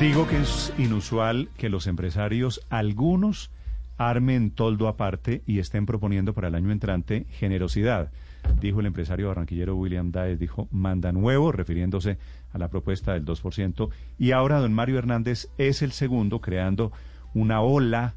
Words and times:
Digo 0.00 0.28
que 0.28 0.40
es 0.40 0.72
inusual 0.78 1.48
que 1.56 1.68
los 1.68 1.88
empresarios, 1.88 2.64
algunos, 2.70 3.50
armen 3.96 4.52
toldo 4.52 4.86
aparte 4.86 5.42
y 5.44 5.58
estén 5.58 5.86
proponiendo 5.86 6.34
para 6.34 6.46
el 6.46 6.54
año 6.54 6.70
entrante 6.70 7.26
generosidad. 7.30 8.12
Dijo 8.60 8.78
el 8.78 8.86
empresario 8.86 9.26
barranquillero 9.26 9.74
William 9.74 10.12
Daes, 10.12 10.38
dijo, 10.38 10.68
manda 10.70 11.10
nuevo, 11.10 11.50
refiriéndose 11.50 12.16
a 12.52 12.58
la 12.58 12.68
propuesta 12.68 13.14
del 13.14 13.24
2%. 13.24 13.90
Y 14.20 14.30
ahora 14.30 14.60
don 14.60 14.72
Mario 14.72 14.98
Hernández 14.98 15.48
es 15.58 15.82
el 15.82 15.90
segundo, 15.90 16.40
creando 16.40 16.92
una 17.34 17.60
ola, 17.60 18.14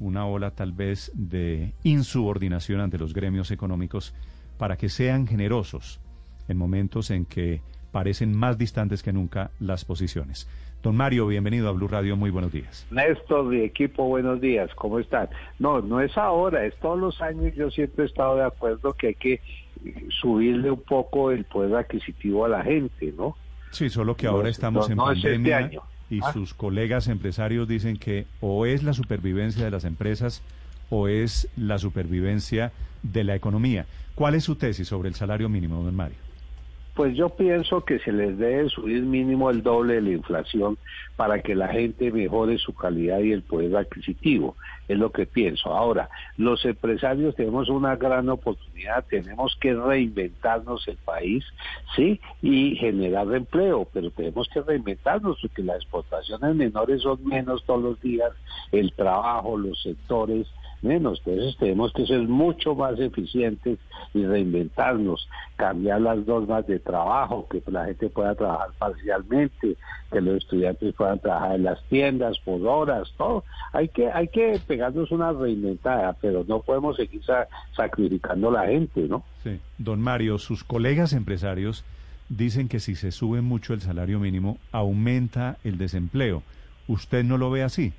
una 0.00 0.26
ola 0.26 0.50
tal 0.50 0.72
vez 0.72 1.12
de 1.14 1.74
insubordinación 1.84 2.80
ante 2.80 2.98
los 2.98 3.14
gremios 3.14 3.52
económicos 3.52 4.14
para 4.58 4.76
que 4.76 4.88
sean 4.88 5.28
generosos 5.28 6.00
en 6.48 6.56
momentos 6.56 7.12
en 7.12 7.24
que 7.24 7.62
parecen 7.92 8.36
más 8.36 8.58
distantes 8.58 9.04
que 9.04 9.12
nunca 9.12 9.52
las 9.60 9.84
posiciones. 9.84 10.48
Don 10.82 10.96
Mario, 10.96 11.26
bienvenido 11.26 11.68
a 11.68 11.72
Blue 11.72 11.88
Radio, 11.88 12.16
muy 12.16 12.30
buenos 12.30 12.52
días. 12.52 12.86
Néstor, 12.90 13.44
mi 13.44 13.60
equipo, 13.60 14.08
buenos 14.08 14.40
días, 14.40 14.70
¿cómo 14.74 14.98
están? 14.98 15.28
No, 15.58 15.82
no 15.82 16.00
es 16.00 16.16
ahora, 16.16 16.64
es 16.64 16.74
todos 16.76 16.98
los 16.98 17.20
años, 17.20 17.54
yo 17.54 17.70
siempre 17.70 18.04
he 18.04 18.06
estado 18.06 18.36
de 18.36 18.44
acuerdo 18.44 18.94
que 18.94 19.08
hay 19.08 19.14
que 19.14 19.40
subirle 20.20 20.70
un 20.70 20.80
poco 20.80 21.32
el 21.32 21.44
poder 21.44 21.76
adquisitivo 21.76 22.46
a 22.46 22.48
la 22.48 22.62
gente, 22.62 23.12
¿no? 23.14 23.36
Sí, 23.72 23.90
solo 23.90 24.16
que 24.16 24.26
ahora 24.26 24.48
estamos 24.48 24.88
en 24.88 24.98
este 24.98 25.34
pandemia 25.34 25.70
y 26.08 26.20
ah. 26.22 26.32
sus 26.32 26.54
colegas 26.54 27.08
empresarios 27.08 27.68
dicen 27.68 27.98
que 27.98 28.26
o 28.40 28.64
es 28.64 28.82
la 28.82 28.94
supervivencia 28.94 29.64
de 29.64 29.70
las 29.70 29.84
empresas 29.84 30.42
o 30.88 31.08
es 31.08 31.48
la 31.56 31.78
supervivencia 31.78 32.72
de 33.02 33.24
la 33.24 33.34
economía. 33.34 33.84
¿Cuál 34.14 34.34
es 34.34 34.44
su 34.44 34.56
tesis 34.56 34.88
sobre 34.88 35.10
el 35.10 35.14
salario 35.14 35.48
mínimo, 35.50 35.82
don 35.82 35.94
Mario? 35.94 36.29
Pues 36.94 37.16
yo 37.16 37.30
pienso 37.30 37.84
que 37.84 37.98
se 38.00 38.12
les 38.12 38.36
debe 38.36 38.68
subir 38.68 39.02
mínimo 39.02 39.50
el 39.50 39.62
doble 39.62 39.94
de 39.94 40.02
la 40.02 40.10
inflación 40.10 40.76
para 41.16 41.40
que 41.40 41.54
la 41.54 41.68
gente 41.68 42.10
mejore 42.10 42.58
su 42.58 42.74
calidad 42.74 43.20
y 43.20 43.32
el 43.32 43.42
poder 43.42 43.76
adquisitivo. 43.76 44.56
Es 44.88 44.98
lo 44.98 45.12
que 45.12 45.26
pienso. 45.26 45.72
Ahora, 45.72 46.08
los 46.36 46.64
empresarios 46.64 47.36
tenemos 47.36 47.68
una 47.68 47.96
gran 47.96 48.28
oportunidad, 48.28 49.04
tenemos 49.08 49.56
que 49.60 49.74
reinventarnos 49.74 50.86
el 50.88 50.96
país, 50.96 51.44
¿sí? 51.94 52.20
Y 52.42 52.74
generar 52.76 53.32
empleo, 53.34 53.86
pero 53.92 54.10
tenemos 54.10 54.48
que 54.48 54.62
reinventarnos 54.62 55.38
porque 55.40 55.62
las 55.62 55.76
exportaciones 55.76 56.54
menores 56.56 57.02
son 57.02 57.24
menos 57.24 57.64
todos 57.64 57.82
los 57.82 58.00
días, 58.00 58.32
el 58.72 58.92
trabajo, 58.92 59.56
los 59.56 59.80
sectores, 59.82 60.46
menos. 60.82 61.22
Entonces 61.24 61.56
tenemos 61.58 61.92
que 61.92 62.06
ser 62.06 62.20
mucho 62.22 62.74
más 62.74 62.98
eficientes 62.98 63.78
y 64.14 64.24
reinventarnos, 64.24 65.28
cambiar 65.56 66.00
las 66.00 66.26
normas 66.26 66.66
de 66.66 66.78
trabajo, 66.78 67.46
que 67.48 67.62
la 67.70 67.86
gente 67.86 68.08
pueda 68.08 68.34
trabajar 68.34 68.70
parcialmente, 68.78 69.76
que 70.10 70.20
los 70.20 70.38
estudiantes 70.38 70.94
puedan 70.94 71.18
trabajar 71.18 71.56
en 71.56 71.64
las 71.64 71.82
tiendas 71.84 72.38
por 72.40 72.66
horas, 72.66 73.12
todo. 73.16 73.44
Hay 73.72 73.88
que, 73.88 74.10
hay 74.10 74.28
que 74.28 74.60
pegarnos 74.66 75.10
una 75.10 75.32
reinventada, 75.32 76.16
pero 76.20 76.44
no 76.46 76.60
podemos 76.60 76.96
seguir 76.96 77.22
sacrificando 77.76 78.48
a 78.48 78.52
la 78.52 78.66
gente, 78.66 79.02
¿no? 79.02 79.24
Sí. 79.42 79.58
Don 79.78 80.00
Mario, 80.00 80.38
sus 80.38 80.64
colegas 80.64 81.12
empresarios 81.12 81.84
dicen 82.28 82.68
que 82.68 82.80
si 82.80 82.94
se 82.94 83.10
sube 83.10 83.40
mucho 83.40 83.74
el 83.74 83.80
salario 83.80 84.18
mínimo, 84.20 84.58
aumenta 84.72 85.58
el 85.64 85.78
desempleo. 85.78 86.42
¿Usted 86.88 87.24
no 87.24 87.38
lo 87.38 87.50
ve 87.50 87.62
así? 87.62 87.92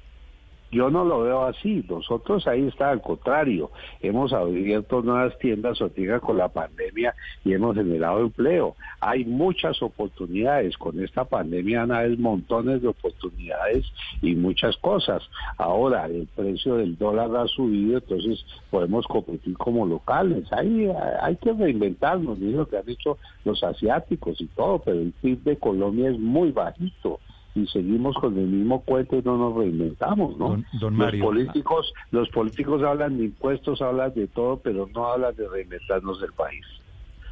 Yo 0.72 0.90
no 0.90 1.04
lo 1.04 1.22
veo 1.22 1.44
así. 1.44 1.84
Nosotros 1.90 2.48
ahí 2.48 2.68
está 2.68 2.92
al 2.92 3.02
contrario. 3.02 3.72
Hemos 4.00 4.32
abierto 4.32 5.02
nuevas 5.02 5.38
tiendas 5.40 5.82
Ortiga 5.82 6.20
con 6.22 6.38
la 6.38 6.48
pandemia 6.48 7.14
y 7.44 7.54
hemos 7.54 7.76
generado 7.76 8.22
empleo. 8.22 8.76
Hay 9.02 9.26
muchas 9.26 9.82
oportunidades. 9.82 10.78
Con 10.78 11.04
esta 11.04 11.26
pandemia 11.26 11.86
hay 11.92 12.16
montones 12.16 12.82
de 12.82 12.88
oportunidades 12.88 13.86
y 14.22 14.36
muchas 14.36 14.78
cosas. 14.78 15.22
Ahora 15.58 16.06
el 16.06 16.28
precio 16.36 16.76
del 16.76 16.98
dólar 16.98 17.36
ha 17.36 17.48
subido, 17.48 17.98
entonces 17.98 18.46
podemos 18.70 19.06
competir 19.08 19.58
como 19.58 19.86
locales. 19.86 20.52
Ahí 20.54 20.88
hay 21.22 21.36
que 21.36 21.52
reinventarnos, 21.52 22.40
lo 22.40 22.68
que 22.68 22.78
han 22.78 22.86
dicho 22.86 23.18
los 23.44 23.62
asiáticos 23.64 24.40
y 24.40 24.48
todo, 24.48 24.80
pero 24.80 25.00
el 25.00 25.12
PIB 25.22 25.44
de 25.44 25.58
Colombia 25.58 26.10
es 26.10 26.20
muy 26.20 26.52
bajito 26.52 27.20
y 27.54 27.68
seguimos 27.68 28.16
con 28.16 28.38
el 28.38 28.48
mismo 28.48 28.82
cuento 28.82 29.18
y 29.18 29.22
no 29.24 29.38
nos 29.38 29.56
reinventamos, 29.56 30.38
¿no? 30.38 30.64
Don, 30.80 30.96
Mario, 30.96 31.26
los 31.26 31.34
políticos, 31.34 31.94
los 32.12 32.30
políticos 32.30 32.82
hablan 32.84 33.18
de 33.18 33.26
impuestos, 33.26 33.82
hablan 33.82 34.14
de 34.14 34.28
todo, 34.28 34.58
pero 34.58 34.88
no 34.94 35.08
hablan 35.08 35.36
de 35.36 35.48
reinventarnos 35.48 36.22
del 36.22 36.32
país. 36.34 36.66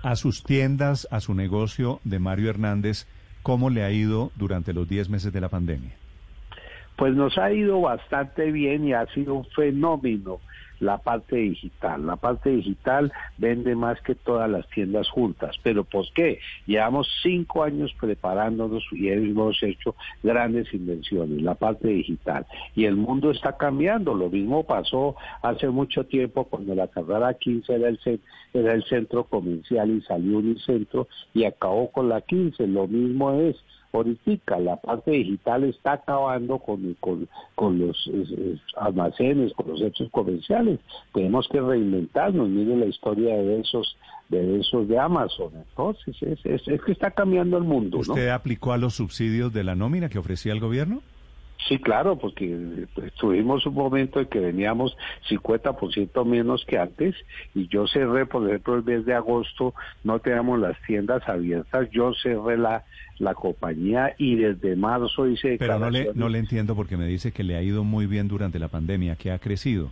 A 0.04 0.16
sus 0.16 0.44
tiendas, 0.44 1.08
a 1.12 1.20
su 1.20 1.34
negocio 1.34 2.00
de 2.04 2.20
Mario 2.20 2.50
Hernández, 2.50 3.08
¿cómo 3.44 3.70
le 3.70 3.84
ha 3.84 3.92
ido 3.92 4.32
durante 4.36 4.74
los 4.74 4.88
10 4.88 5.10
meses 5.10 5.34
de 5.34 5.42
la 5.42 5.50
pandemia? 5.50 5.92
Pues 6.98 7.16
nos 7.16 7.38
ha 7.38 7.52
ido 7.52 7.80
bastante 7.80 8.52
bien 8.52 8.86
y 8.86 8.94
ha 8.94 9.06
sido 9.08 9.36
un 9.36 9.46
fenómeno 9.46 10.40
la 10.80 10.98
parte 10.98 11.36
digital. 11.38 12.06
La 12.06 12.16
parte 12.16 12.50
digital 12.52 13.12
vende 13.38 13.76
más 13.76 14.02
que 14.02 14.16
todas 14.16 14.50
las 14.50 14.68
tiendas 14.70 15.10
juntas. 15.10 15.56
¿Pero 15.64 15.84
por 15.84 16.06
qué? 16.14 16.40
Llevamos 16.66 17.08
cinco 17.22 17.64
años 17.64 17.94
preparándonos 18.00 18.84
y 18.92 19.10
hemos 19.10 19.62
hecho 19.64 19.96
grandes 20.24 20.74
invenciones, 20.74 21.42
la 21.42 21.56
parte 21.56 21.88
digital. 21.88 22.46
Y 22.76 22.86
el 22.86 22.96
mundo 22.96 23.32
está 23.32 23.58
cambiando. 23.58 24.14
Lo 24.14 24.30
mismo 24.30 24.64
pasó 24.64 25.16
hace 25.42 25.70
mucho 25.70 26.06
tiempo 26.06 26.46
cuando 26.46 26.76
la 26.76 26.88
carrera 26.88 27.34
15 27.34 27.76
era 27.76 27.90
el, 27.90 28.84
centro 28.86 29.24
comercial 29.26 29.92
y 29.92 30.02
salió 30.02 30.40
un 30.40 30.58
centro 30.60 31.08
y 31.34 31.44
acabó 31.44 31.92
con 31.92 32.10
la 32.10 32.22
15. 32.22 32.68
Lo 32.68 32.88
mismo 32.88 33.32
es 33.34 33.56
Ahorita 33.92 34.60
la 34.60 34.76
parte 34.76 35.12
digital 35.12 35.64
está 35.64 35.94
acabando 35.94 36.60
con, 36.60 36.96
con, 37.00 37.80
los 37.80 38.10
almacenes, 38.78 39.54
con 39.54 39.70
los 39.70 39.82
hechos 39.82 40.10
comerciales. 40.12 40.80
Tenemos 41.14 41.48
que 41.52 41.60
reinventarnos. 41.60 42.48
Mire 42.50 42.76
la 42.78 42.86
historia 42.86 43.36
de 43.36 43.62
esos 43.62 43.98
de 44.30 44.60
esos 44.60 44.88
de 44.88 45.00
Amazon. 45.00 45.52
Entonces, 45.56 46.16
es, 46.22 46.40
es, 46.46 46.82
que 46.84 46.92
está 46.92 47.12
cambiando 47.12 47.58
el 47.58 47.64
mundo. 47.64 47.98
¿Usted 47.98 48.30
aplicó 48.30 48.74
a 48.74 48.78
los 48.78 48.94
subsidios 48.94 49.52
de 49.52 49.64
la 49.64 49.76
nómina 49.76 50.10
que 50.10 50.20
ofrecía 50.20 50.54
el 50.54 50.60
gobierno? 50.60 51.02
Sí, 51.68 51.78
claro, 51.78 52.18
porque 52.18 52.88
pues, 52.96 53.14
tuvimos 53.14 53.66
un 53.66 53.74
momento 53.74 54.20
en 54.22 54.28
que 54.28 54.40
veníamos 54.40 54.96
50% 55.30 56.26
menos 56.26 56.64
que 56.66 56.78
antes 56.78 57.16
y 57.54 57.68
yo 57.68 57.86
cerré, 57.86 58.26
por 58.26 58.48
ejemplo, 58.48 58.76
el 58.76 58.84
mes 58.84 59.06
de 59.06 59.14
agosto 59.14 59.74
no 60.04 60.20
teníamos 60.20 60.60
las 60.60 60.82
tiendas 60.84 61.28
abiertas, 61.28 61.90
yo 61.92 62.14
cerré 62.14 62.58
la, 62.58 62.86
la 63.18 63.34
compañía 63.34 64.16
y 64.18 64.36
desde 64.36 64.76
marzo 64.78 65.28
hice... 65.28 65.58
Pero 65.60 65.80
no 65.80 65.90
le, 65.90 66.12
no 66.16 66.30
le 66.30 66.40
entiendo 66.40 66.76
porque 66.76 66.96
me 66.96 67.06
dice 67.06 67.34
que 67.34 67.44
le 67.44 67.58
ha 67.58 67.62
ido 67.62 67.84
muy 67.84 68.06
bien 68.06 68.30
durante 68.30 68.58
la 68.58 68.70
pandemia, 68.70 69.18
que 69.18 69.32
ha 69.32 69.40
crecido. 69.40 69.92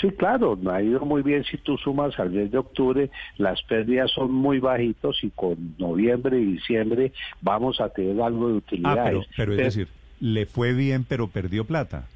Sí, 0.00 0.10
claro, 0.12 0.58
ha 0.70 0.82
ido 0.82 1.00
muy 1.00 1.22
bien 1.22 1.44
si 1.44 1.58
tú 1.58 1.76
sumas 1.76 2.18
al 2.18 2.30
mes 2.30 2.50
de 2.50 2.58
octubre, 2.58 3.10
las 3.36 3.60
pérdidas 3.62 4.10
son 4.12 4.32
muy 4.32 4.60
bajitos 4.60 5.22
y 5.22 5.30
con 5.30 5.74
noviembre 5.78 6.40
y 6.40 6.52
diciembre 6.52 7.12
vamos 7.42 7.80
a 7.80 7.88
tener 7.90 8.20
algo 8.22 8.48
de 8.48 8.54
utilidad. 8.54 8.98
Ah, 8.98 9.04
pero, 9.04 9.22
pero 9.36 9.52
es 9.52 9.58
decir, 9.58 9.88
le 10.20 10.46
fue 10.46 10.72
bien, 10.72 11.04
pero 11.08 11.28
perdió 11.28 11.64
plata. 11.64 12.06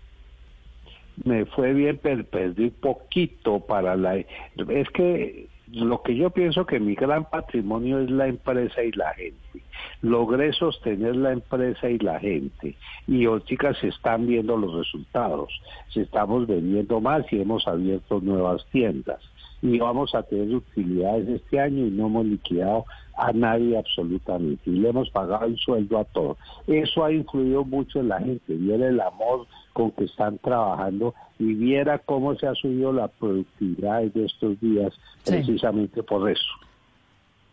Me 1.25 1.44
fue 1.47 1.72
bien, 1.72 1.98
pero 2.03 2.25
perdí 2.25 2.70
poquito 2.70 3.60
para 3.60 3.97
la... 3.97 4.16
Es 4.16 4.91
que 4.92 5.48
lo 5.72 6.03
que 6.03 6.14
yo 6.16 6.31
pienso 6.31 6.66
que 6.66 6.81
mi 6.81 6.94
gran 6.94 7.25
patrimonio 7.31 8.00
es 8.00 8.10
la 8.10 8.26
empresa 8.26 8.82
y 8.82 8.93
la 8.93 9.14
gente. 9.14 9.62
Logré 10.03 10.53
sostener 10.53 11.16
la 11.16 11.32
empresa 11.32 11.88
y 11.88 11.98
la 11.98 12.20
gente. 12.20 12.76
Y 13.06 13.26
hoy, 13.26 13.43
chicas, 13.43 13.78
se 13.78 13.88
están 13.88 14.26
viendo 14.26 14.56
los 14.56 14.75
resultados. 14.75 15.50
Se 15.88 16.03
estamos 16.03 16.47
vendiendo 16.47 17.00
más 17.00 17.25
y 17.32 17.41
hemos 17.41 17.66
abierto 17.66 18.20
nuevas 18.20 18.66
tiendas 18.70 19.20
y 19.64 19.78
vamos 19.78 20.14
a 20.14 20.22
tener 20.22 20.54
utilidades 20.54 21.26
este 21.26 21.59
año 21.59 21.87
y 21.87 21.91
no 21.91 22.06
hemos 22.06 22.26
liquidado 22.26 22.84
a 23.16 23.32
nadie 23.32 23.76
absolutamente 23.76 24.70
y 24.70 24.75
le 24.75 24.88
hemos 24.88 25.10
pagado 25.10 25.47
el 25.47 25.56
sueldo 25.58 25.98
a 25.98 26.04
todos. 26.04 26.36
Eso 26.66 27.04
ha 27.04 27.12
influido 27.12 27.64
mucho 27.64 28.00
en 28.00 28.08
la 28.08 28.20
gente, 28.20 28.54
viera 28.54 28.88
el 28.88 29.00
amor 29.00 29.46
con 29.72 29.90
que 29.93 30.05
están 30.05 30.38
trabajando 30.38 31.14
y 31.38 31.55
viera 31.55 31.99
cómo 31.99 32.34
se 32.37 32.46
ha 32.46 32.55
subido 32.55 32.93
la 32.93 33.08
productividad 33.08 34.02
de 34.02 34.25
estos 34.25 34.61
días 34.61 34.93
precisamente 35.25 36.02
por 36.02 36.31
eso. 36.31 36.63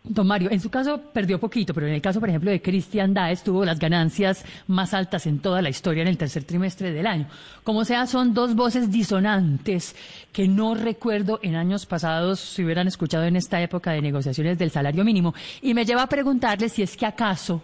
Don 0.04 0.26
Mario, 0.26 0.50
en 0.52 0.60
su 0.60 0.72
caso 0.72 1.00
perdió 1.14 1.40
poquito, 1.40 1.76
pero 1.76 1.86
en 1.86 1.94
el 1.94 2.02
caso, 2.02 2.20
por 2.20 2.28
ejemplo, 2.28 2.50
de 2.50 2.62
Cristian 2.62 3.14
Daes 3.14 3.44
tuvo 3.44 3.64
las 3.64 3.78
ganancias 3.78 4.44
más 4.66 4.96
altas 4.96 5.28
en 5.28 5.40
toda 5.40 5.62
la 5.62 5.70
historia 5.70 6.02
en 6.02 6.08
el 6.08 6.18
tercer 6.18 6.44
trimestre 6.44 6.92
del 6.92 7.06
año. 7.06 7.28
Como 7.64 7.86
sea, 7.86 8.08
son 8.08 8.34
dos 8.34 8.56
voces 8.56 8.92
disonantes 8.92 9.96
que 10.34 10.48
no 10.48 10.74
recuerdo 10.74 11.40
en 11.44 11.56
años 11.56 11.86
pasados 11.86 12.40
si 12.40 12.64
hubieran 12.64 12.88
escuchado 12.88 13.26
en 13.26 13.36
esta 13.36 13.62
época 13.62 13.92
de 13.92 14.02
negociaciones 14.02 14.58
del 14.58 14.72
salario 14.72 15.04
mínimo. 15.04 15.36
Y 15.62 15.76
me 15.76 15.86
lleva 15.86 16.02
a 16.02 16.10
preguntarle 16.10 16.70
si 16.70 16.82
es 16.82 16.98
que 16.98 17.06
acaso 17.06 17.62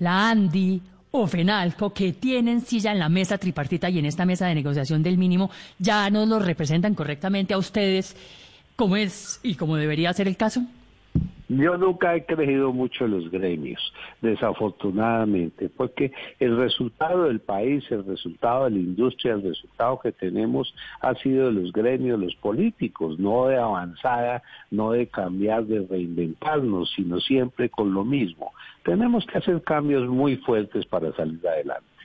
la 0.00 0.30
Andy 0.30 0.82
o 1.12 1.26
Fenalco, 1.28 1.92
que 1.92 2.14
tienen 2.14 2.62
silla 2.62 2.90
en 2.90 2.98
la 2.98 3.08
mesa 3.08 3.38
tripartita 3.38 3.88
y 3.88 4.00
en 4.00 4.06
esta 4.06 4.26
mesa 4.26 4.48
de 4.48 4.56
negociación 4.56 5.04
del 5.04 5.18
mínimo, 5.18 5.52
ya 5.78 6.10
no 6.10 6.26
lo 6.26 6.40
representan 6.40 6.96
correctamente 6.96 7.54
a 7.54 7.58
ustedes, 7.58 8.16
como 8.74 8.96
es 8.96 9.38
y 9.44 9.54
como 9.54 9.76
debería 9.76 10.12
ser 10.12 10.26
el 10.26 10.36
caso. 10.36 10.62
Yo 11.48 11.78
nunca 11.78 12.16
he 12.16 12.24
creído 12.24 12.72
mucho 12.72 13.04
en 13.04 13.12
los 13.12 13.30
gremios, 13.30 13.80
desafortunadamente, 14.20 15.68
porque 15.68 16.10
el 16.40 16.56
resultado 16.56 17.24
del 17.24 17.38
país, 17.38 17.84
el 17.90 18.04
resultado 18.04 18.64
de 18.64 18.72
la 18.72 18.78
industria, 18.78 19.34
el 19.34 19.42
resultado 19.42 20.00
que 20.00 20.10
tenemos 20.10 20.74
ha 21.00 21.14
sido 21.14 21.46
de 21.46 21.52
los 21.52 21.72
gremios, 21.72 22.18
los 22.18 22.34
políticos, 22.36 23.20
no 23.20 23.46
de 23.46 23.58
avanzada, 23.58 24.42
no 24.72 24.90
de 24.90 25.06
cambiar, 25.06 25.66
de 25.66 25.86
reinventarnos, 25.88 26.92
sino 26.96 27.20
siempre 27.20 27.70
con 27.70 27.94
lo 27.94 28.04
mismo. 28.04 28.52
Tenemos 28.84 29.24
que 29.26 29.38
hacer 29.38 29.62
cambios 29.62 30.08
muy 30.08 30.36
fuertes 30.38 30.84
para 30.86 31.12
salir 31.12 31.46
adelante. 31.46 31.95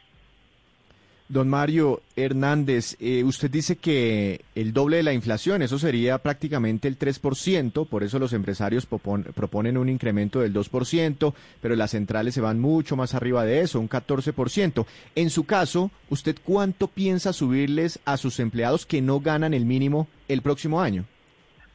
Don 1.32 1.48
Mario 1.48 2.02
Hernández, 2.18 2.98
eh, 3.00 3.24
usted 3.24 3.50
dice 3.50 3.78
que 3.78 4.42
el 4.54 4.74
doble 4.74 4.98
de 4.98 5.04
la 5.04 5.14
inflación, 5.14 5.62
eso 5.62 5.80
sería 5.80 6.18
prácticamente 6.18 6.90
el 6.90 7.00
3%, 7.00 7.88
por 7.88 8.04
eso 8.04 8.20
los 8.20 8.34
empresarios 8.34 8.86
proponen 8.86 9.78
un 9.78 9.88
incremento 9.88 10.42
del 10.42 10.54
2%, 10.54 11.34
pero 11.62 11.78
las 11.78 11.92
centrales 11.92 12.34
se 12.34 12.42
van 12.42 12.60
mucho 12.60 12.98
más 12.98 13.14
arriba 13.14 13.46
de 13.46 13.62
eso, 13.62 13.80
un 13.80 13.88
14%. 13.88 14.86
En 15.16 15.30
su 15.30 15.46
caso, 15.46 15.90
¿usted 16.10 16.36
cuánto 16.44 16.90
piensa 16.90 17.32
subirles 17.32 18.00
a 18.04 18.18
sus 18.18 18.42
empleados 18.42 18.86
que 18.86 19.02
no 19.02 19.22
ganan 19.22 19.54
el 19.54 19.66
mínimo 19.66 20.10
el 20.28 20.42
próximo 20.42 20.82
año? 20.82 21.06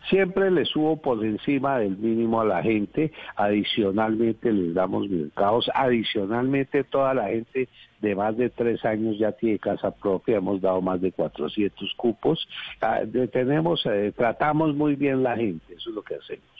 Siempre 0.08 0.50
le 0.50 0.64
subo 0.64 0.96
por 0.96 1.24
encima 1.24 1.78
del 1.78 1.96
mínimo 1.96 2.40
a 2.40 2.44
la 2.44 2.62
gente, 2.62 3.12
adicionalmente 3.34 4.52
les 4.52 4.74
damos 4.74 5.08
mercados, 5.08 5.68
adicionalmente 5.74 6.84
toda 6.84 7.14
la 7.14 7.28
gente 7.28 7.68
de 8.00 8.14
más 8.14 8.36
de 8.36 8.50
tres 8.50 8.84
años 8.84 9.18
ya 9.18 9.32
tiene 9.32 9.58
casa 9.58 9.90
propia, 9.90 10.36
hemos 10.36 10.60
dado 10.60 10.80
más 10.80 11.00
de 11.00 11.10
400 11.10 11.94
cupos, 11.96 12.46
ah, 12.80 13.00
tenemos, 13.32 13.84
eh, 13.86 14.12
tratamos 14.16 14.74
muy 14.76 14.94
bien 14.94 15.22
la 15.22 15.36
gente, 15.36 15.74
eso 15.74 15.90
es 15.90 15.96
lo 15.96 16.02
que 16.02 16.14
hacemos. 16.14 16.56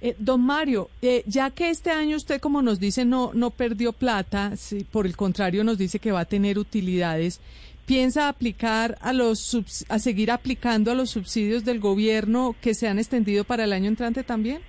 Eh, 0.00 0.14
don 0.18 0.44
Mario, 0.44 0.90
eh, 1.00 1.22
ya 1.26 1.50
que 1.50 1.70
este 1.70 1.90
año 1.90 2.18
usted, 2.18 2.38
como 2.38 2.60
nos 2.60 2.78
dice, 2.78 3.06
no, 3.06 3.30
no 3.32 3.48
perdió 3.50 3.94
plata, 3.94 4.54
si, 4.56 4.84
por 4.84 5.06
el 5.06 5.16
contrario 5.16 5.64
nos 5.64 5.78
dice 5.78 5.98
que 5.98 6.12
va 6.12 6.20
a 6.20 6.24
tener 6.26 6.58
utilidades, 6.58 7.40
piensa 7.86 8.28
aplicar 8.28 8.96
a 9.00 9.12
los 9.12 9.84
a 9.88 9.98
seguir 9.98 10.30
aplicando 10.30 10.90
a 10.90 10.94
los 10.94 11.10
subsidios 11.10 11.64
del 11.64 11.80
gobierno 11.80 12.54
que 12.60 12.74
se 12.74 12.88
han 12.88 12.98
extendido 12.98 13.44
para 13.44 13.64
el 13.64 13.72
año 13.72 13.88
entrante 13.88 14.22
también? 14.24 14.60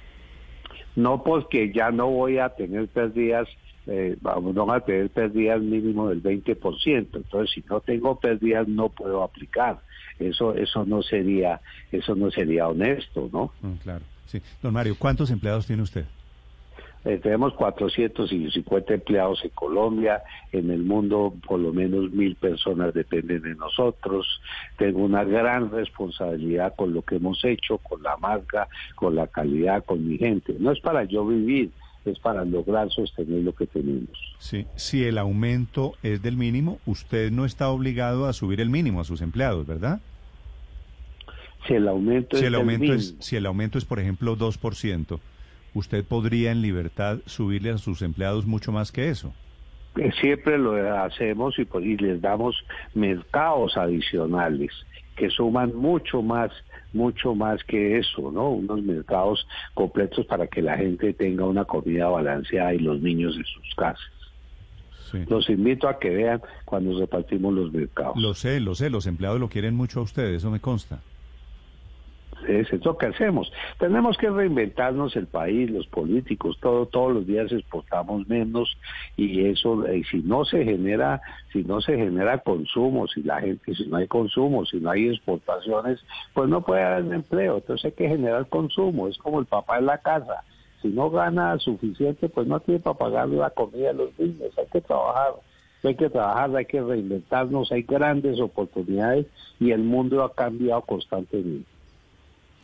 No, 0.95 1.23
porque 1.23 1.71
ya 1.73 1.91
no 1.91 2.09
voy 2.09 2.37
a 2.37 2.49
tener 2.49 2.87
pérdidas, 2.87 3.47
eh, 3.87 4.15
vamos 4.21 4.55
a 4.69 4.79
tener 4.79 5.09
pérdidas 5.09 5.61
mínimo 5.61 6.09
del 6.09 6.23
20%. 6.23 7.17
Entonces, 7.17 7.53
si 7.53 7.63
no 7.69 7.81
tengo 7.81 8.17
pérdidas, 8.19 8.67
no 8.67 8.89
puedo 8.89 9.21
aplicar. 9.23 9.81
Eso, 10.19 10.55
eso 10.55 10.85
no 10.85 11.01
sería, 11.01 11.59
eso 11.91 12.15
no 12.15 12.31
sería 12.31 12.69
honesto, 12.69 13.29
¿no? 13.33 13.51
Mm, 13.61 13.75
claro, 13.83 14.05
sí. 14.27 14.41
Don 14.61 14.73
Mario, 14.73 14.95
¿cuántos 14.97 15.29
empleados 15.31 15.67
tiene 15.67 15.83
usted? 15.83 16.05
Eh, 17.05 17.19
tenemos 17.21 17.53
450 17.53 18.93
empleados 18.95 19.39
en 19.43 19.51
Colombia, 19.51 20.23
en 20.51 20.71
el 20.71 20.83
mundo 20.83 21.35
por 21.47 21.59
lo 21.59 21.71
menos 21.71 22.11
mil 22.11 22.35
personas 22.35 22.95
dependen 22.95 23.43
de 23.43 23.53
nosotros. 23.53 24.41
Tengo 24.77 25.03
una 25.03 25.23
gran 25.23 25.69
responsabilidad 25.69 26.73
con 26.75 26.95
lo 26.95 27.03
que 27.03 27.17
hemos 27.17 27.45
hecho, 27.45 27.77
con 27.77 28.01
la 28.01 28.17
marca, 28.17 28.67
con 28.95 29.15
la 29.15 29.27
calidad, 29.27 29.85
con 29.85 30.07
mi 30.07 30.17
gente. 30.17 30.55
No 30.59 30.71
es 30.71 30.79
para 30.79 31.03
yo 31.03 31.27
vivir, 31.27 31.69
es 32.05 32.17
para 32.17 32.43
lograr 32.43 32.89
sostener 32.89 33.43
lo 33.43 33.53
que 33.53 33.67
tenemos. 33.67 34.17
Sí, 34.39 34.65
si 34.75 35.03
el 35.03 35.19
aumento 35.19 35.93
es 36.01 36.23
del 36.23 36.37
mínimo, 36.37 36.79
usted 36.87 37.31
no 37.31 37.45
está 37.45 37.69
obligado 37.69 38.25
a 38.25 38.33
subir 38.33 38.61
el 38.61 38.71
mínimo 38.71 38.99
a 38.99 39.03
sus 39.03 39.21
empleados, 39.21 39.67
¿verdad? 39.67 40.01
Si 41.67 41.73
el 41.73 41.87
aumento, 41.87 42.37
si 42.37 42.45
el 42.45 42.53
es, 42.53 42.59
aumento 42.59 42.93
es 42.93 43.15
Si 43.19 43.35
el 43.35 43.45
aumento 43.45 43.77
es, 43.77 43.85
por 43.85 43.99
ejemplo, 43.99 44.35
2%, 44.37 45.19
usted 45.75 46.03
podría 46.03 46.51
en 46.51 46.61
libertad 46.61 47.19
subirle 47.27 47.69
a 47.69 47.77
sus 47.77 48.01
empleados 48.01 48.47
mucho 48.47 48.71
más 48.71 48.91
que 48.91 49.09
eso. 49.09 49.33
Eh, 49.97 50.11
siempre 50.19 50.57
lo 50.57 50.73
hacemos 51.03 51.59
y, 51.59 51.65
pues, 51.65 51.85
y 51.85 51.95
les 51.97 52.19
damos 52.19 52.55
mercados 52.95 53.77
adicionales 53.77 54.71
que 55.15 55.29
suman 55.29 55.75
mucho 55.75 56.21
más, 56.21 56.51
mucho 56.91 57.35
más 57.35 57.63
que 57.63 57.97
eso, 57.99 58.31
¿no? 58.31 58.49
Unos 58.49 58.81
mercados 58.81 59.47
completos 59.73 60.25
para 60.25 60.47
que 60.47 60.61
la 60.61 60.77
gente 60.77 61.13
tenga 61.13 61.45
una 61.45 61.63
comida 61.63 62.07
balanceada 62.07 62.73
y 62.73 62.79
los 62.79 63.01
niños 63.01 63.35
en 63.37 63.45
sus 63.45 63.75
casas. 63.75 64.11
Los 65.29 65.49
invito 65.49 65.87
a 65.87 65.97
que 65.97 66.09
vean 66.09 66.41
cuando 66.65 66.99
repartimos 66.99 67.53
los 67.53 67.71
mercados. 67.71 68.17
Lo 68.17 68.33
sé, 68.33 68.59
lo 68.59 68.75
sé, 68.75 68.89
los 68.89 69.07
empleados 69.07 69.39
lo 69.39 69.47
quieren 69.47 69.73
mucho 69.73 70.01
a 70.01 70.03
ustedes, 70.03 70.37
eso 70.37 70.51
me 70.51 70.59
consta 70.59 70.99
es 72.47 72.71
eso 72.71 72.97
que 72.97 73.07
hacemos. 73.07 73.51
Tenemos 73.79 74.17
que 74.17 74.29
reinventarnos 74.29 75.15
el 75.15 75.27
país, 75.27 75.69
los 75.69 75.87
políticos, 75.87 76.57
todo, 76.61 76.85
todos 76.85 77.13
los 77.13 77.27
días 77.27 77.51
exportamos 77.51 78.27
menos 78.27 78.77
y 79.17 79.45
eso, 79.45 79.91
y 79.91 80.03
si 80.03 80.19
no 80.19 80.45
se 80.45 80.63
genera, 80.63 81.21
si 81.51 81.63
no 81.63 81.81
se 81.81 81.95
genera 81.95 82.39
consumo, 82.39 83.07
si 83.07 83.23
la 83.23 83.41
gente, 83.41 83.73
si 83.75 83.87
no 83.87 83.97
hay 83.97 84.07
consumo, 84.07 84.65
si 84.65 84.77
no 84.77 84.91
hay 84.91 85.09
exportaciones, 85.09 85.99
pues 86.33 86.49
no 86.49 86.61
puede 86.61 86.83
haber 86.83 87.13
empleo. 87.13 87.57
Entonces 87.57 87.85
hay 87.85 87.91
que 87.93 88.07
generar 88.07 88.47
consumo, 88.47 89.07
es 89.07 89.17
como 89.17 89.39
el 89.39 89.45
papá 89.45 89.79
en 89.79 89.87
la 89.87 89.97
casa. 89.99 90.43
Si 90.81 90.89
no 90.89 91.09
gana 91.09 91.57
suficiente, 91.59 92.29
pues 92.29 92.47
no 92.47 92.59
tiene 92.59 92.79
para 92.79 92.97
pagar 92.97 93.29
la 93.29 93.49
comida 93.49 93.89
a 93.89 93.93
los 93.93 94.17
niños, 94.19 94.51
hay 94.57 94.67
que 94.71 94.81
trabajar 94.81 95.33
hay 95.87 95.95
que 95.95 96.09
trabajar, 96.09 96.55
hay 96.55 96.65
que 96.65 96.81
reinventarnos, 96.81 97.71
hay 97.71 97.83
grandes 97.83 98.39
oportunidades 98.39 99.27
y 99.59 99.71
el 99.71 99.83
mundo 99.83 100.23
ha 100.23 100.33
cambiado 100.33 100.81
constantemente. 100.81 101.74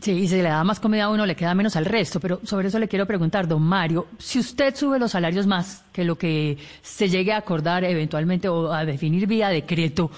Sí, 0.01 0.13
y 0.13 0.27
si 0.27 0.38
le 0.38 0.50
da 0.50 0.63
más 0.63 0.80
comida 0.80 1.03
a 1.03 1.09
uno, 1.09 1.27
le 1.27 1.36
queda 1.36 1.53
menos 1.53 1.75
al 1.75 1.86
resto. 1.86 2.19
Pero 2.19 2.42
sobre 2.44 2.69
eso 2.69 2.80
le 2.80 2.88
quiero 2.88 3.06
preguntar, 3.06 3.48
don 3.48 3.62
Mario, 3.62 4.07
si 4.18 4.39
usted 4.39 4.75
sube 4.75 4.98
los 4.98 5.12
salarios 5.12 5.45
más 5.45 5.86
que 5.94 6.03
lo 6.03 6.18
que 6.18 6.57
se 6.81 7.07
llegue 7.07 7.31
a 7.31 7.38
acordar 7.38 7.83
eventualmente 7.83 8.50
o 8.50 8.74
a 8.74 8.83
definir 8.83 9.27
vía 9.27 9.50
decreto, 9.50 10.09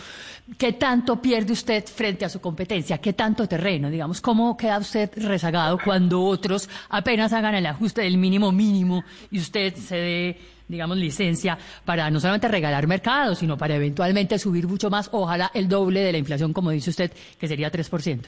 ¿qué 0.57 0.71
tanto 0.71 1.21
pierde 1.21 1.51
usted 1.51 1.83
frente 1.85 2.23
a 2.23 2.29
su 2.29 2.39
competencia? 2.39 2.99
¿Qué 2.99 3.11
tanto 3.11 3.45
terreno? 3.45 3.89
Digamos, 3.89 4.21
¿cómo 4.21 4.55
queda 4.55 4.77
usted 4.77 5.11
rezagado 5.17 5.77
cuando 5.83 6.23
otros 6.23 6.69
apenas 6.87 7.33
hagan 7.33 7.55
el 7.55 7.65
ajuste 7.65 8.03
del 8.03 8.17
mínimo 8.17 8.53
mínimo 8.53 9.03
y 9.31 9.39
usted 9.39 9.75
se 9.75 9.95
dé 9.97 10.39
digamos, 10.65 10.97
licencia 10.97 11.57
para 11.83 12.09
no 12.09 12.21
solamente 12.21 12.47
regalar 12.47 12.87
mercado, 12.87 13.35
sino 13.35 13.57
para 13.57 13.75
eventualmente 13.75 14.39
subir 14.39 14.65
mucho 14.65 14.89
más, 14.89 15.09
ojalá 15.11 15.51
el 15.53 15.67
doble 15.67 15.99
de 15.99 16.13
la 16.13 16.17
inflación, 16.17 16.53
como 16.53 16.71
dice 16.71 16.89
usted, 16.89 17.11
que 17.37 17.49
sería 17.49 17.69
3%. 17.69 18.21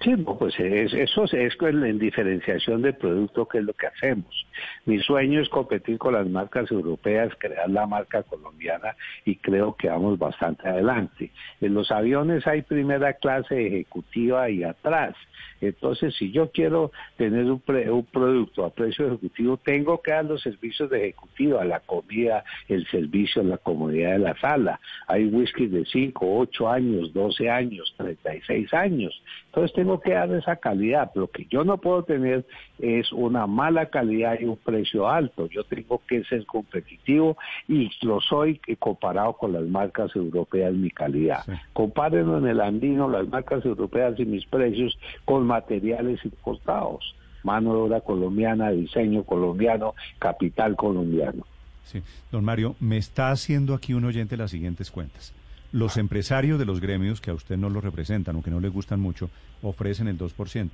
Sí, 0.00 0.16
pues 0.16 0.54
es, 0.60 0.94
eso 0.94 1.24
es 1.24 1.56
en 1.60 1.98
diferenciación 1.98 2.82
de 2.82 2.92
producto 2.92 3.48
que 3.48 3.58
es 3.58 3.64
lo 3.64 3.72
que 3.72 3.88
hacemos. 3.88 4.46
Mi 4.84 5.00
sueño 5.00 5.40
es 5.40 5.48
competir 5.48 5.98
con 5.98 6.14
las 6.14 6.28
marcas 6.28 6.70
europeas, 6.70 7.32
crear 7.38 7.68
la 7.68 7.86
marca 7.86 8.22
colombiana 8.22 8.94
y 9.24 9.36
creo 9.36 9.74
que 9.74 9.88
vamos 9.88 10.18
bastante 10.20 10.68
adelante. 10.68 11.32
En 11.60 11.74
los 11.74 11.90
aviones 11.90 12.46
hay 12.46 12.62
primera 12.62 13.14
clase 13.14 13.66
ejecutiva 13.66 14.48
y 14.50 14.62
atrás. 14.62 15.16
Entonces, 15.60 16.14
si 16.16 16.32
yo 16.32 16.50
quiero 16.50 16.90
tener 17.16 17.44
un, 17.44 17.62
un 17.66 18.04
producto 18.06 18.64
a 18.64 18.70
precio 18.70 19.06
ejecutivo, 19.06 19.56
tengo 19.56 20.02
que 20.02 20.10
dar 20.10 20.24
los 20.24 20.42
servicios 20.42 20.90
de 20.90 21.08
ejecutivo, 21.08 21.58
a 21.58 21.64
la 21.64 21.80
comida, 21.80 22.44
el 22.68 22.86
servicio, 22.88 23.42
la 23.42 23.58
comodidad 23.58 24.12
de 24.12 24.18
la 24.18 24.36
sala. 24.40 24.80
Hay 25.06 25.26
whisky 25.26 25.66
de 25.66 25.84
5, 25.84 26.38
8 26.38 26.68
años, 26.68 27.12
12 27.12 27.48
años, 27.48 27.94
36 27.96 28.74
años. 28.74 29.22
Entonces, 29.46 29.71
tengo 29.72 30.00
que 30.00 30.12
dar 30.12 30.30
esa 30.32 30.56
calidad. 30.56 31.10
Lo 31.14 31.28
que 31.28 31.46
yo 31.50 31.64
no 31.64 31.78
puedo 31.78 32.04
tener 32.04 32.46
es 32.78 33.12
una 33.12 33.46
mala 33.46 33.86
calidad 33.86 34.38
y 34.40 34.44
un 34.44 34.56
precio 34.56 35.08
alto. 35.08 35.46
Yo 35.48 35.64
tengo 35.64 36.00
que 36.06 36.24
ser 36.24 36.46
competitivo 36.46 37.36
y 37.68 37.90
lo 38.02 38.20
soy 38.20 38.60
comparado 38.78 39.34
con 39.34 39.52
las 39.52 39.64
marcas 39.64 40.14
europeas 40.14 40.72
mi 40.74 40.90
calidad. 40.90 41.44
Compárenlo 41.72 42.38
en 42.38 42.46
el 42.46 42.60
andino 42.60 43.08
las 43.08 43.28
marcas 43.28 43.64
europeas 43.64 44.18
y 44.18 44.24
mis 44.24 44.46
precios 44.46 44.98
con 45.24 45.46
materiales 45.46 46.24
importados. 46.24 47.14
Mano 47.42 47.74
de 47.74 47.80
obra 47.80 48.00
colombiana, 48.00 48.70
diseño 48.70 49.24
colombiano, 49.24 49.94
capital 50.18 50.76
colombiano. 50.76 51.44
Sí. 51.84 52.00
Don 52.30 52.44
Mario, 52.44 52.76
me 52.78 52.96
está 52.96 53.30
haciendo 53.30 53.74
aquí 53.74 53.94
un 53.94 54.04
oyente 54.04 54.36
las 54.36 54.52
siguientes 54.52 54.90
cuentas. 54.90 55.34
Los 55.72 55.96
empresarios 55.96 56.58
de 56.58 56.66
los 56.66 56.80
gremios, 56.80 57.20
que 57.20 57.30
a 57.30 57.34
usted 57.34 57.56
no 57.56 57.70
lo 57.70 57.80
representan 57.80 58.36
o 58.36 58.42
que 58.42 58.50
no 58.50 58.60
le 58.60 58.68
gustan 58.68 59.00
mucho, 59.00 59.30
ofrecen 59.62 60.06
el 60.06 60.18
2%. 60.18 60.70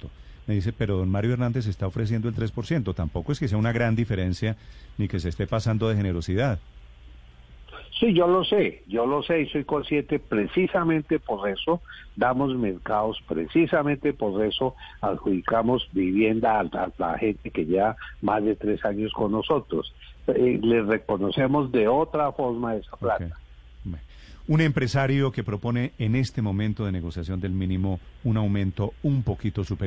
Me 0.48 0.54
dice, 0.54 0.72
pero 0.72 0.96
don 0.96 1.10
Mario 1.10 1.34
Hernández 1.34 1.66
está 1.66 1.86
ofreciendo 1.86 2.28
el 2.28 2.34
3%. 2.34 2.94
Tampoco 2.94 3.32
es 3.32 3.38
que 3.38 3.48
sea 3.48 3.58
una 3.58 3.72
gran 3.72 3.94
diferencia 3.94 4.56
ni 4.96 5.06
que 5.06 5.20
se 5.20 5.28
esté 5.28 5.46
pasando 5.46 5.88
de 5.88 5.96
generosidad. 5.96 6.58
Sí, 7.98 8.14
yo 8.14 8.28
lo 8.28 8.44
sé, 8.44 8.82
yo 8.86 9.06
lo 9.06 9.22
sé 9.24 9.42
y 9.42 9.48
soy 9.48 9.64
consciente, 9.64 10.20
precisamente 10.20 11.18
por 11.18 11.48
eso 11.48 11.82
damos 12.14 12.54
mercados, 12.54 13.20
precisamente 13.26 14.12
por 14.12 14.44
eso 14.44 14.76
adjudicamos 15.00 15.88
vivienda 15.92 16.60
a, 16.60 16.90
la 16.96 17.18
gente 17.18 17.50
que 17.50 17.66
lleva 17.66 17.96
más 18.22 18.44
de 18.44 18.54
tres 18.54 18.84
años 18.84 19.12
con 19.12 19.32
nosotros. 19.32 19.92
Eh, 20.28 20.60
les 20.62 20.86
reconocemos 20.86 21.72
de 21.72 21.88
otra 21.88 22.30
forma 22.30 22.76
esa 22.76 22.96
plata. 22.96 23.36
Un 24.48 24.62
empresario 24.62 25.30
que 25.30 25.44
propone 25.44 25.92
en 25.98 26.16
este 26.16 26.40
momento 26.40 26.86
de 26.86 26.90
negociación 26.90 27.38
del 27.38 27.52
mínimo 27.52 28.00
un 28.24 28.38
aumento 28.38 28.94
un 29.02 29.22
poquito 29.22 29.62
superior. 29.62 29.86